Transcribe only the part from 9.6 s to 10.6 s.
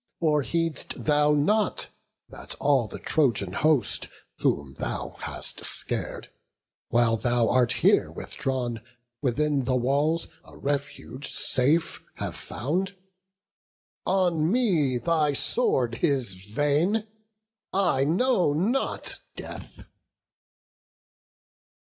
the walls a